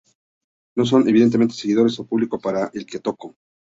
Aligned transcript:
No 0.75 0.83
son 0.83 1.07
evidentemente 1.07 1.53
seguidores 1.53 1.99
o 1.99 2.01
el 2.01 2.07
público 2.07 2.39
para 2.39 2.71
el 2.73 2.87
que 2.87 2.97
toco. 3.01 3.35